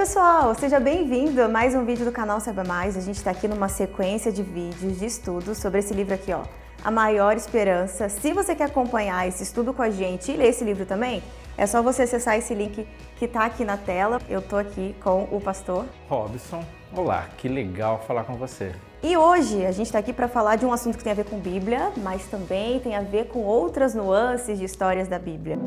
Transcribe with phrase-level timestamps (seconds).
[0.00, 2.96] pessoal, seja bem-vindo a mais um vídeo do canal Saiba Mais.
[2.96, 6.40] A gente está aqui numa sequência de vídeos de estudos sobre esse livro aqui, ó,
[6.82, 8.08] A Maior Esperança.
[8.08, 11.22] Se você quer acompanhar esse estudo com a gente e ler esse livro também,
[11.54, 14.18] é só você acessar esse link que está aqui na tela.
[14.26, 16.64] Eu tô aqui com o pastor Robson.
[16.96, 18.72] Olá, que legal falar com você.
[19.02, 21.26] E hoje a gente está aqui para falar de um assunto que tem a ver
[21.26, 25.58] com Bíblia, mas também tem a ver com outras nuances de histórias da Bíblia.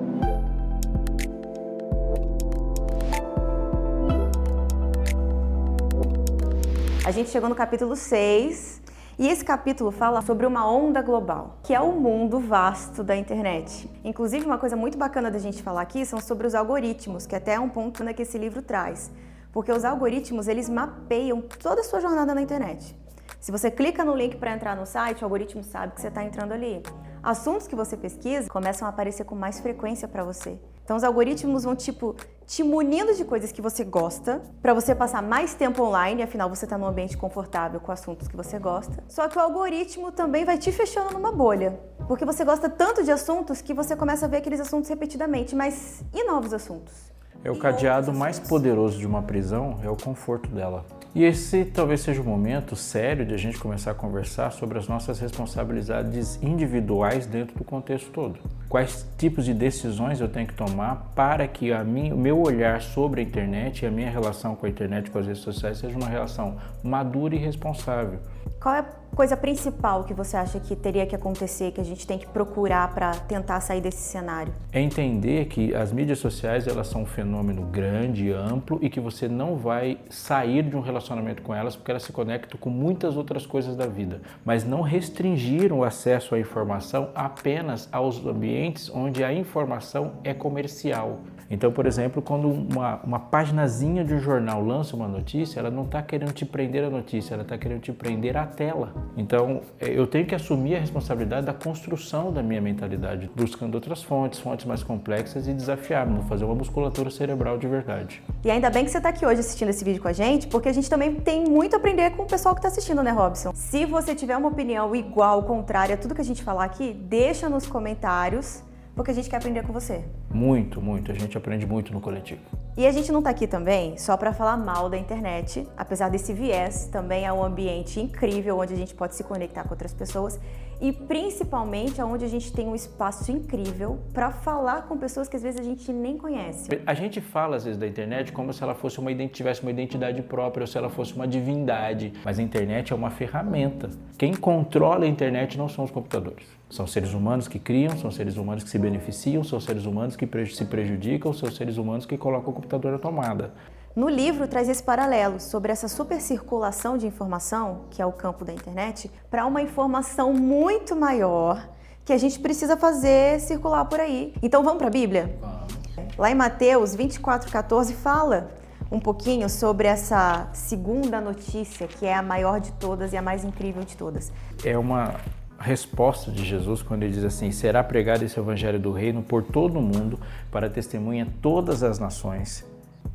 [7.06, 8.82] A gente chegou no capítulo 6
[9.20, 13.90] e esse capítulo fala sobre uma onda global, que é o mundo vasto da internet.
[14.06, 17.56] Inclusive, uma coisa muito bacana da gente falar aqui são sobre os algoritmos, que até
[17.56, 19.12] é um ponto né, que esse livro traz.
[19.52, 22.98] Porque os algoritmos, eles mapeiam toda a sua jornada na internet.
[23.38, 26.24] Se você clica no link para entrar no site, o algoritmo sabe que você está
[26.24, 26.82] entrando ali.
[27.22, 30.58] Assuntos que você pesquisa começam a aparecer com mais frequência para você.
[30.86, 35.22] Então os algoritmos vão tipo te munindo de coisas que você gosta, para você passar
[35.22, 39.04] mais tempo online, afinal você está num ambiente confortável com assuntos que você gosta.
[39.08, 43.12] Só que o algoritmo também vai te fechando numa bolha, porque você gosta tanto de
[43.12, 47.12] assuntos que você começa a ver aqueles assuntos repetidamente, mas e novos assuntos?
[47.44, 50.86] É o cadeado mais poderoso de uma prisão é o conforto dela.
[51.14, 54.88] E esse talvez seja o momento sério de a gente começar a conversar sobre as
[54.88, 58.40] nossas responsabilidades individuais dentro do contexto todo.
[58.70, 62.82] Quais tipos de decisões eu tenho que tomar para que a mim, o meu olhar
[62.82, 65.78] sobre a internet e a minha relação com a internet e com as redes sociais
[65.78, 68.20] seja uma relação madura e responsável.
[68.60, 72.08] Qual é a coisa principal que você acha que teria que acontecer, que a gente
[72.08, 74.54] tem que procurar para tentar sair desse cenário?
[74.72, 79.28] É entender que as mídias sociais elas são um fenômeno grande, amplo e que você
[79.28, 83.46] não vai sair de um relacionamento com elas porque elas se conectam com muitas outras
[83.46, 88.53] coisas da vida, mas não restringir o acesso à informação apenas aos ambientes
[88.94, 91.20] onde a informação é comercial.
[91.50, 95.84] Então, por exemplo, quando uma, uma paginazinha de um jornal lança uma notícia, ela não
[95.84, 98.94] está querendo te prender a notícia, ela está querendo te prender a tela.
[99.16, 104.04] Então, é, eu tenho que assumir a responsabilidade da construção da minha mentalidade, buscando outras
[104.04, 108.22] fontes, fontes mais complexas e desafiar-me, fazer uma musculatura cerebral de verdade.
[108.44, 110.70] E ainda bem que você está aqui hoje assistindo esse vídeo com a gente, porque
[110.70, 113.52] a gente também tem muito a aprender com o pessoal que está assistindo, né, Robson?
[113.54, 117.50] Se você tiver uma opinião igual, contrária a tudo que a gente falar aqui, deixa
[117.50, 118.64] nos comentários
[118.96, 120.04] porque a gente quer aprender com você.
[120.32, 121.12] Muito, muito.
[121.12, 122.42] A gente aprende muito no coletivo.
[122.76, 126.34] E a gente não está aqui também só para falar mal da internet, apesar desse
[126.34, 130.40] viés, também é um ambiente incrível onde a gente pode se conectar com outras pessoas
[130.82, 135.44] e principalmente onde a gente tem um espaço incrível para falar com pessoas que às
[135.44, 136.68] vezes a gente nem conhece.
[136.86, 140.22] A gente fala às vezes da internet como se ela fosse uma tivesse uma identidade
[140.22, 143.90] própria ou se ela fosse uma divindade, mas a internet é uma ferramenta.
[144.18, 146.46] Quem controla a internet não são os computadores.
[146.70, 150.28] São seres humanos que criam, são seres humanos que se beneficiam, são seres humanos que
[150.48, 153.54] se prejudicam, são seres humanos que colocam o computador na tomada.
[153.96, 158.52] No livro traz esse paralelo sobre essa supercirculação de informação, que é o campo da
[158.52, 161.70] internet, para uma informação muito maior
[162.04, 164.34] que a gente precisa fazer circular por aí.
[164.42, 165.38] Então vamos para a Bíblia?
[165.40, 165.74] Vamos.
[166.18, 168.52] Lá em Mateus 24:14 fala
[168.92, 173.44] um pouquinho sobre essa segunda notícia, que é a maior de todas e a mais
[173.44, 174.32] incrível de todas.
[174.64, 175.16] É uma
[175.64, 179.80] resposta de Jesus quando ele diz assim: será pregado esse evangelho do reino por todo
[179.80, 180.20] o mundo
[180.52, 182.66] para testemunha todas as nações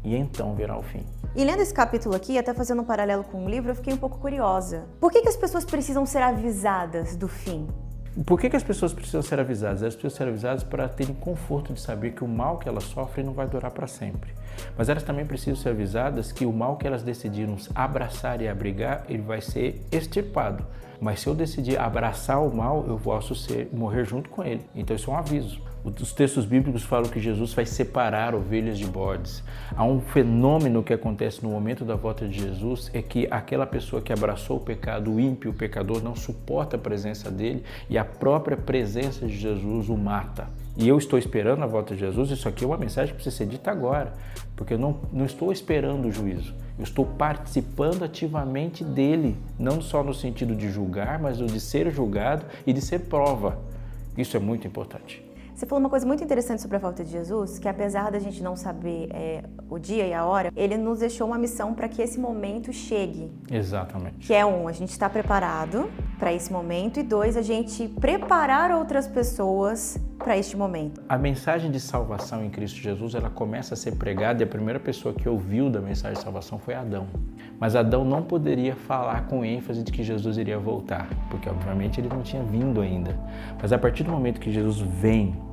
[0.02, 1.04] e então virá o fim.
[1.36, 3.98] E lendo esse capítulo aqui, até fazendo um paralelo com o livro, eu fiquei um
[3.98, 4.86] pouco curiosa.
[4.98, 7.68] Por que, que as pessoas precisam ser avisadas do fim?
[8.26, 9.82] Por que, que as pessoas precisam ser avisadas?
[9.82, 13.24] Elas precisam ser avisadas para terem conforto de saber que o mal que elas sofrem
[13.24, 14.32] não vai durar para sempre.
[14.76, 19.04] Mas elas também precisam ser avisadas que o mal que elas decidiram abraçar e abrigar,
[19.08, 20.64] ele vai ser extirpado.
[21.00, 24.68] Mas se eu decidir abraçar o mal, eu posso ser, morrer junto com ele.
[24.74, 25.60] Então isso é um aviso.
[25.84, 29.44] Os textos bíblicos falam que Jesus vai separar ovelhas de bodes.
[29.76, 34.02] Há um fenômeno que acontece no momento da volta de Jesus é que aquela pessoa
[34.02, 38.04] que abraçou o pecado, o ímpio, o pecador, não suporta a presença dele e a
[38.04, 40.48] própria presença de Jesus o mata.
[40.76, 43.36] E eu estou esperando a volta de Jesus, isso aqui é uma mensagem que precisa
[43.36, 44.12] ser dita agora,
[44.56, 50.04] porque eu não, não estou esperando o juízo, eu estou participando ativamente dele, não só
[50.04, 53.58] no sentido de julgar, mas de ser julgado e de ser prova.
[54.16, 55.27] Isso é muito importante.
[55.58, 58.40] Você falou uma coisa muito interessante sobre a volta de Jesus, que apesar da gente
[58.40, 62.00] não saber é, o dia e a hora, ele nos deixou uma missão para que
[62.00, 63.28] esse momento chegue.
[63.50, 64.24] Exatamente.
[64.24, 68.70] Que é um, a gente está preparado para esse momento e dois, a gente preparar
[68.70, 71.02] outras pessoas para este momento.
[71.08, 74.78] A mensagem de salvação em Cristo Jesus, ela começa a ser pregada e a primeira
[74.78, 77.08] pessoa que ouviu da mensagem de salvação foi Adão.
[77.58, 82.08] Mas Adão não poderia falar com ênfase de que Jesus iria voltar, porque obviamente ele
[82.08, 83.18] não tinha vindo ainda.
[83.60, 85.47] Mas a partir do momento que Jesus vem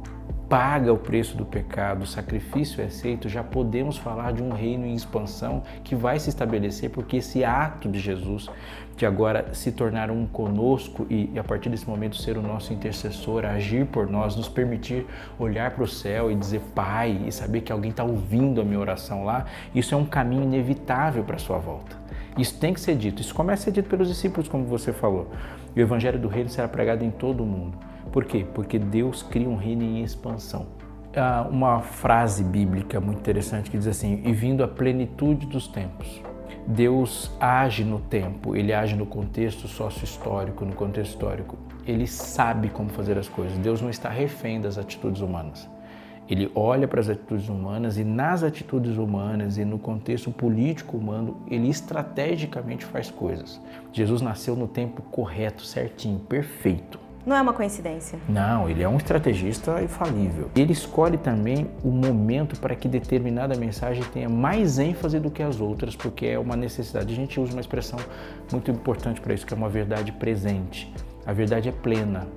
[0.48, 4.86] paga o preço do pecado, o sacrifício é aceito, já podemos falar de um reino
[4.86, 8.50] em expansão que vai se estabelecer porque esse ato de Jesus
[8.96, 13.44] de agora se tornar um conosco e, a partir desse momento ser o nosso intercessor,
[13.44, 15.06] agir por nós, nos permitir
[15.38, 18.80] olhar para o céu e dizer Pai e saber que alguém está ouvindo a minha
[18.80, 21.98] oração lá, isso é um caminho inevitável para a sua volta.
[22.38, 23.22] Isso tem que ser dito.
[23.22, 25.30] Isso começa a ser dito pelos discípulos, como você falou.
[25.76, 27.78] E o evangelho do reino será pregado em todo o mundo.
[28.12, 28.46] Por quê?
[28.54, 30.68] Porque Deus cria um reino em expansão.
[31.16, 36.22] Há uma frase bíblica muito interessante que diz assim: E vindo a plenitude dos tempos.
[36.68, 41.58] Deus age no tempo, ele age no contexto sócio-histórico, no contexto histórico.
[41.86, 43.58] Ele sabe como fazer as coisas.
[43.60, 45.70] Deus não está refém das atitudes humanas.
[46.28, 51.38] Ele olha para as atitudes humanas e nas atitudes humanas e no contexto político humano,
[51.48, 53.62] ele estrategicamente faz coisas.
[53.94, 57.05] Jesus nasceu no tempo correto, certinho, perfeito.
[57.26, 58.20] Não é uma coincidência.
[58.30, 60.52] Não, ele é um estrategista infalível.
[60.56, 65.60] Ele escolhe também o momento para que determinada mensagem tenha mais ênfase do que as
[65.60, 67.12] outras, porque é uma necessidade.
[67.12, 67.98] A gente usa uma expressão
[68.52, 70.94] muito importante para isso, que é uma verdade presente.
[71.26, 72.28] A verdade é plena,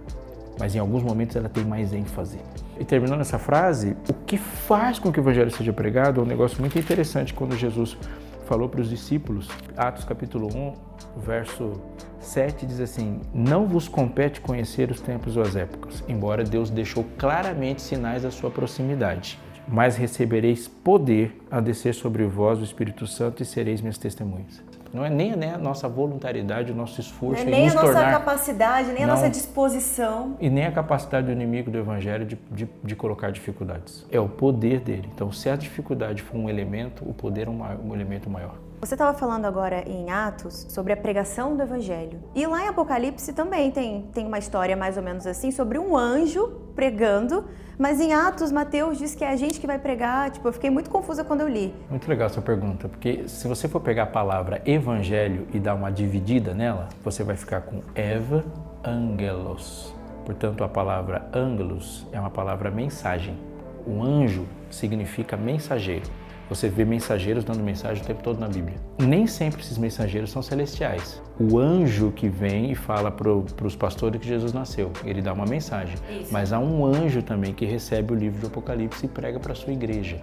[0.59, 2.39] mas em alguns momentos ela tem mais ênfase.
[2.81, 6.27] E terminando essa frase, o que faz com que o evangelho seja pregado é um
[6.27, 7.99] negócio muito interessante quando Jesus
[8.49, 9.47] falou para os discípulos,
[9.77, 10.73] Atos capítulo 1,
[11.19, 11.79] verso
[12.19, 17.05] 7 diz assim: Não vos compete conhecer os tempos ou as épocas, embora Deus deixou
[17.19, 19.39] claramente sinais da sua proximidade.
[19.71, 24.63] Mas recebereis poder a descer sobre vós o Espírito Santo e sereis minhas testemunhas.
[24.93, 28.11] Não é nem a nossa voluntariedade, o nosso esforço não é nem a nossa tornar...
[28.11, 30.37] capacidade, nem não, a nossa disposição.
[30.41, 34.07] E nem a capacidade do inimigo do Evangelho de, de, de, colocar dificuldades.
[34.11, 35.09] É o poder dele.
[35.15, 38.55] Então, se a dificuldade for um elemento, o poder é um, um elemento maior.
[38.81, 42.21] Você estava falando agora em Atos sobre a pregação do Evangelho.
[42.33, 45.97] E lá em Apocalipse também tem, tem uma história mais ou menos assim sobre um
[45.97, 47.45] anjo pregando,
[47.77, 50.31] mas em Atos, Mateus diz que é a gente que vai pregar.
[50.31, 51.75] Tipo, eu fiquei muito confusa quando eu li.
[51.91, 55.91] Muito legal essa pergunta, porque se você for pegar a palavra Evangelho e dar uma
[55.91, 58.45] dividida nela, você vai ficar com Eva
[58.85, 59.93] Angelos.
[60.25, 63.37] Portanto, a palavra Angelos é uma palavra mensagem.
[63.85, 66.07] O anjo significa mensageiro.
[66.49, 68.77] Você vê mensageiros dando mensagem o tempo todo na Bíblia.
[68.99, 71.23] Nem sempre esses mensageiros são celestiais.
[71.39, 75.45] O anjo que vem e fala para os pastores que Jesus nasceu, ele dá uma
[75.45, 75.97] mensagem.
[76.11, 76.33] Isso.
[76.33, 79.55] Mas há um anjo também que recebe o livro do Apocalipse e prega para a
[79.55, 80.23] sua igreja.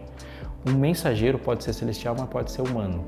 [0.67, 3.05] Um mensageiro pode ser celestial, mas pode ser humano.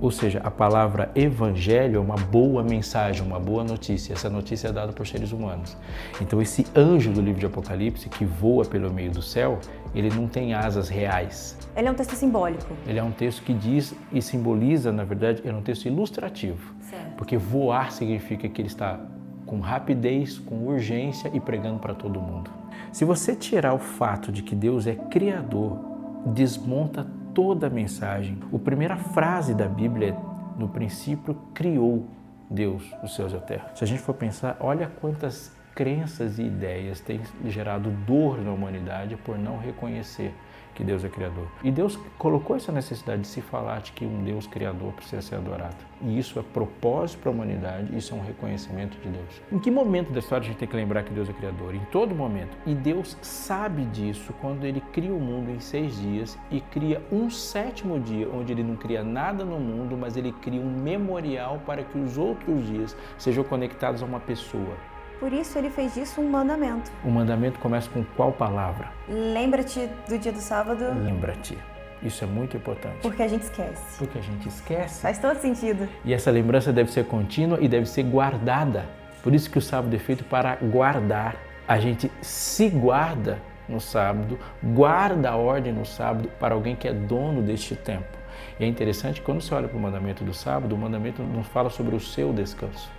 [0.00, 4.14] Ou seja, a palavra evangelho é uma boa mensagem, uma boa notícia.
[4.14, 5.76] Essa notícia é dada por seres humanos.
[6.20, 9.58] Então, esse anjo do livro de Apocalipse, que voa pelo meio do céu,
[9.94, 11.58] ele não tem asas reais.
[11.76, 12.72] Ele é um texto simbólico.
[12.86, 16.74] Ele é um texto que diz e simboliza, na verdade, é um texto ilustrativo.
[16.88, 17.16] Certo.
[17.16, 18.98] Porque voar significa que ele está
[19.44, 22.50] com rapidez, com urgência e pregando para todo mundo.
[22.92, 25.78] Se você tirar o fato de que Deus é criador,
[26.26, 28.38] desmonta toda a mensagem.
[28.52, 32.06] A primeira frase da Bíblia é: no princípio criou
[32.50, 33.70] Deus os céus e a terra.
[33.74, 39.16] Se a gente for pensar, olha quantas crenças e ideias têm gerado dor na humanidade
[39.16, 40.34] por não reconhecer
[40.80, 41.46] que Deus é criador.
[41.62, 45.34] E Deus colocou essa necessidade de se falar de que um Deus criador precisa ser
[45.34, 45.76] adorado.
[46.00, 49.42] E isso é propósito para a humanidade, isso é um reconhecimento de Deus.
[49.52, 51.74] Em que momento da história a gente tem que lembrar que Deus é criador?
[51.74, 52.56] Em todo momento.
[52.66, 57.28] E Deus sabe disso quando ele cria o mundo em seis dias e cria um
[57.28, 61.84] sétimo dia, onde ele não cria nada no mundo, mas ele cria um memorial para
[61.84, 64.74] que os outros dias sejam conectados a uma pessoa.
[65.20, 66.90] Por isso ele fez disso um mandamento.
[67.04, 68.88] O mandamento começa com qual palavra?
[69.06, 70.82] Lembra-te do dia do sábado.
[71.04, 71.58] Lembra-te.
[72.02, 72.96] Isso é muito importante.
[73.02, 73.98] Porque a gente esquece.
[73.98, 75.02] Porque a gente esquece.
[75.02, 75.86] Faz todo sentido.
[76.06, 78.86] E essa lembrança deve ser contínua e deve ser guardada.
[79.22, 81.36] Por isso que o sábado é feito para guardar.
[81.68, 86.94] A gente se guarda no sábado, guarda a ordem no sábado para alguém que é
[86.94, 88.18] dono deste tempo.
[88.58, 91.68] E é interessante, quando você olha para o mandamento do sábado, o mandamento não fala
[91.68, 92.90] sobre o seu descanso.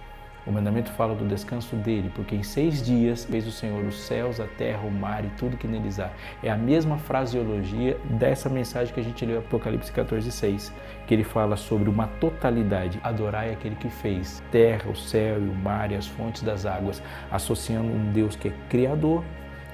[0.46, 4.40] O mandamento fala do descanso dele, porque em seis dias fez o Senhor os céus,
[4.40, 6.10] a terra, o mar e tudo que neles há.
[6.42, 10.74] É a mesma fraseologia dessa mensagem que a gente leu em Apocalipse 14, 6,
[11.06, 13.00] que ele fala sobre uma totalidade.
[13.04, 17.04] Adorai aquele que fez terra, o céu e o mar e as fontes das águas,
[17.30, 19.24] associando um Deus que é criador,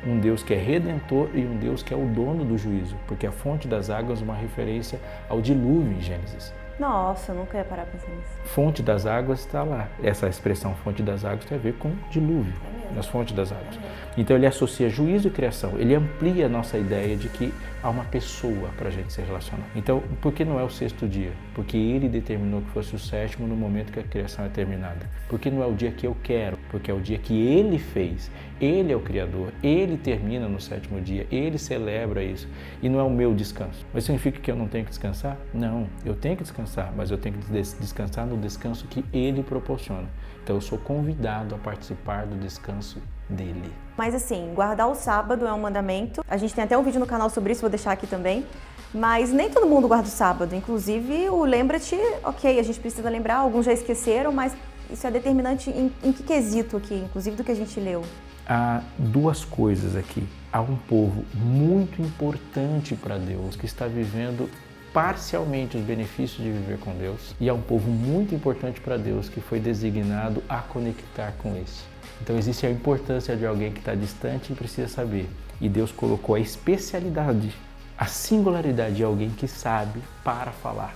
[0.06, 3.26] um Deus que é redentor e um Deus que é o dono do juízo, porque
[3.26, 6.54] a fonte das águas é uma referência ao dilúvio em Gênesis.
[6.80, 8.30] Nossa, eu nunca ia parar pensar nisso.
[8.46, 9.88] Fonte das águas está lá.
[10.04, 12.54] Essa expressão fonte das águas tem a ver com dilúvio,
[12.96, 13.78] é as fontes das águas.
[13.78, 15.74] É então ele associa juízo e criação.
[15.78, 17.54] Ele amplia a nossa ideia de que
[17.84, 19.66] há uma pessoa para a gente se relacionar.
[19.76, 21.32] Então, por que não é o sexto dia?
[21.54, 25.08] Porque ele determinou que fosse o sétimo no momento que a criação é terminada.
[25.30, 28.32] Porque não é o dia que eu quero, porque é o dia que ele fez.
[28.60, 32.48] Ele é o Criador, ele termina no sétimo dia, ele celebra isso.
[32.82, 33.86] E não é o meu descanso.
[33.94, 35.38] Mas significa que eu não tenho que descansar?
[35.54, 40.08] Não, eu tenho que descansar, mas eu tenho que descansar no descanso que ele proporciona.
[40.44, 43.72] Então eu sou convidado a participar do descanso dele.
[43.98, 46.24] Mas assim, guardar o sábado é um mandamento.
[46.28, 48.46] A gente tem até um vídeo no canal sobre isso, vou deixar aqui também.
[48.94, 50.56] Mas nem todo mundo guarda o sábado.
[50.56, 54.56] Inclusive, o lembra-te, ok, a gente precisa lembrar, alguns já esqueceram, mas
[54.90, 58.04] isso é determinante em, em que quesito aqui, inclusive do que a gente leu?
[58.50, 60.26] Há duas coisas aqui.
[60.54, 64.50] Há um povo muito importante para Deus que está vivendo
[64.94, 69.28] parcialmente os benefícios de viver com Deus e há um povo muito importante para Deus
[69.28, 71.84] que foi designado a conectar com esse.
[72.22, 75.30] Então existe a importância de alguém que está distante e precisa saber.
[75.60, 77.54] E Deus colocou a especialidade,
[77.98, 80.96] a singularidade de alguém que sabe para falar.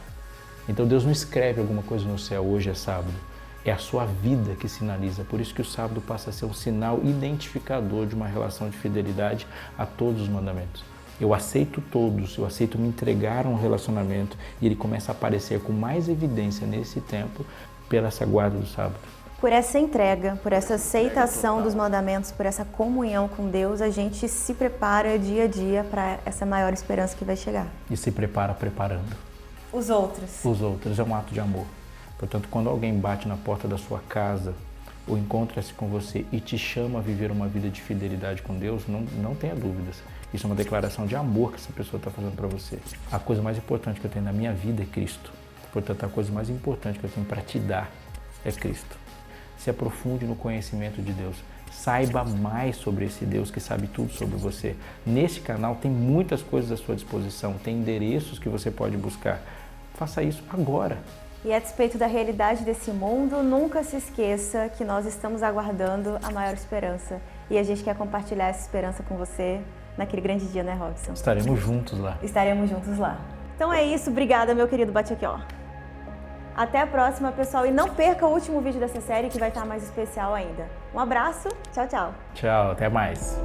[0.69, 3.11] Então Deus não escreve alguma coisa no céu, hoje é sábado.
[3.63, 5.23] É a sua vida que sinaliza.
[5.23, 8.77] Por isso que o sábado passa a ser um sinal identificador de uma relação de
[8.77, 10.83] fidelidade a todos os mandamentos.
[11.19, 15.61] Eu aceito todos, eu aceito me entregar a um relacionamento e ele começa a aparecer
[15.61, 17.45] com mais evidência nesse tempo
[17.87, 18.95] pela essa guarda do sábado
[19.41, 24.29] por essa entrega, por essa aceitação dos mandamentos, por essa comunhão com Deus, a gente
[24.29, 27.65] se prepara dia a dia para essa maior esperança que vai chegar.
[27.89, 29.17] E se prepara preparando.
[29.73, 30.45] Os outros.
[30.45, 31.65] Os outros, é um ato de amor.
[32.21, 34.53] Portanto, quando alguém bate na porta da sua casa
[35.05, 38.87] ou encontra-se com você e te chama a viver uma vida de fidelidade com Deus,
[38.87, 40.01] não, não tenha dúvidas.
[40.33, 42.79] Isso é uma declaração de amor que essa pessoa está fazendo para você.
[43.11, 45.29] A coisa mais importante que eu tenho na minha vida é Cristo.
[45.73, 47.91] Portanto, a coisa mais importante que eu tenho para te dar
[48.45, 49.01] é Cristo
[49.61, 51.35] se aprofunde no conhecimento de Deus.
[51.71, 54.75] Saiba mais sobre esse Deus que sabe tudo sobre você.
[55.05, 59.39] Neste canal tem muitas coisas à sua disposição, tem endereços que você pode buscar.
[59.93, 60.97] Faça isso agora.
[61.43, 66.31] E a despeito da realidade desse mundo, nunca se esqueça que nós estamos aguardando a
[66.31, 67.19] maior esperança.
[67.49, 69.59] E a gente quer compartilhar essa esperança com você
[69.97, 71.13] naquele grande dia, né, Robson?
[71.13, 72.17] Estaremos juntos lá.
[72.21, 73.17] Estaremos juntos lá.
[73.55, 75.39] Então é isso, obrigada, meu querido Bate aqui, ó.
[76.55, 77.65] Até a próxima, pessoal.
[77.65, 80.67] E não perca o último vídeo dessa série que vai estar mais especial ainda.
[80.93, 82.13] Um abraço, tchau, tchau.
[82.35, 83.39] Tchau, até mais.